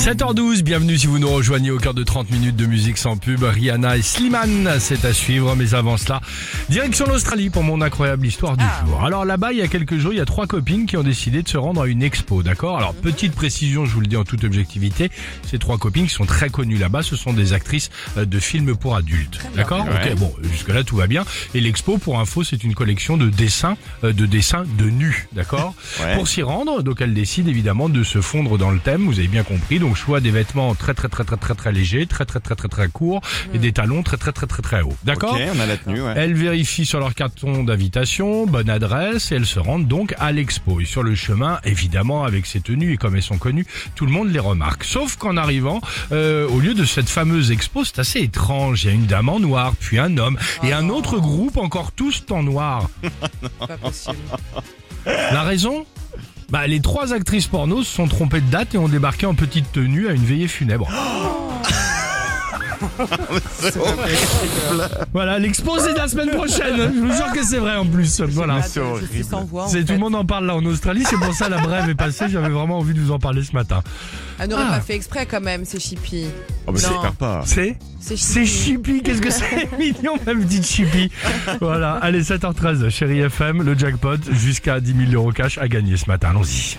[0.00, 3.42] 7h12, bienvenue si vous nous rejoignez au cœur de 30 minutes de musique sans pub.
[3.42, 6.22] Rihanna et Slimane, c'est à suivre, mais avant cela,
[6.70, 9.04] direction l'Australie pour mon incroyable histoire du jour.
[9.04, 11.42] Alors là-bas, il y a quelques jours, il y a trois copines qui ont décidé
[11.42, 12.78] de se rendre à une expo, d'accord?
[12.78, 15.10] Alors petite précision, je vous le dis en toute objectivité,
[15.46, 18.76] ces trois copines qui sont très connues là-bas, ce sont des actrices euh, de films
[18.76, 19.86] pour adultes, d'accord?
[19.86, 21.26] Ok, bon, jusque-là tout va bien.
[21.52, 25.74] Et l'expo, pour info, c'est une collection de dessins, euh, de dessins de nus, d'accord?
[26.14, 29.28] Pour s'y rendre, donc elles décident évidemment de se fondre dans le thème, vous avez
[29.28, 32.40] bien compris, donc choix des vêtements très très très très très très légers, très très
[32.40, 33.20] très très très courts
[33.54, 34.96] et des talons très très très très très hauts.
[35.04, 36.14] D'accord Ok, on a la tenue, ouais.
[36.16, 40.80] Elles vérifient sur leur carton d'invitation, bonne adresse, et elles se rendent donc à l'expo.
[40.80, 44.12] Et sur le chemin, évidemment, avec ces tenues et comme elles sont connues, tout le
[44.12, 44.84] monde les remarque.
[44.84, 45.80] Sauf qu'en arrivant,
[46.12, 48.84] euh, au lieu de cette fameuse expo, c'est assez étrange.
[48.84, 51.92] Il y a une dame en noir, puis un homme, et un autre groupe encore
[51.92, 52.90] tous en noir.
[55.06, 55.86] La raison
[56.50, 59.70] bah, les trois actrices porno se sont trompées de date et ont débarqué en petite
[59.72, 60.88] tenue à une veillée funèbre.
[65.12, 66.76] voilà, l'expo c'est de la semaine prochaine.
[66.94, 68.20] Je vous jure que c'est vrai en plus.
[68.22, 68.62] Voilà.
[68.62, 71.94] C'est tout le monde en parle là en Australie, c'est pour ça la brève est
[71.94, 72.26] passée.
[72.28, 73.82] J'avais vraiment envie de vous en parler ce matin.
[74.38, 74.72] Elle n'aurait Ah.
[74.74, 76.24] pas fait exprès quand même, c'est chippy.
[76.66, 77.12] Oh, mais Non.
[77.18, 77.42] pas.
[77.44, 79.02] C'est C'est chippy.
[79.02, 81.10] Qu'est-ce que c'est mignon même dit chippy.
[81.60, 81.92] Voilà.
[82.00, 86.30] Allez 7h13, chérie FM, le jackpot jusqu'à 10 000 euros cash à gagner ce matin.
[86.30, 86.78] Allons-y.